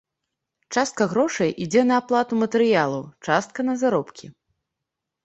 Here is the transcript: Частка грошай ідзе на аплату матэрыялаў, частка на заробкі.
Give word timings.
Частка 0.75 1.03
грошай 1.11 1.51
ідзе 1.65 1.83
на 1.89 1.99
аплату 2.03 2.33
матэрыялаў, 2.45 3.05
частка 3.29 3.59
на 3.69 3.77
заробкі. 3.83 4.25